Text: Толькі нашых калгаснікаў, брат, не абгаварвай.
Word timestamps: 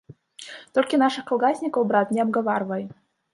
Толькі 0.77 0.99
нашых 1.03 1.27
калгаснікаў, 1.31 1.87
брат, 1.93 2.07
не 2.17 2.21
абгаварвай. 2.25 2.83